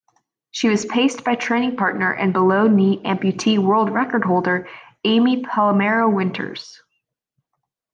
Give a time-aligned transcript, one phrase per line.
[0.49, 4.67] She was paced by training partner and below-knee amputee world record holder
[5.03, 6.81] Amy Palmiero-Winters.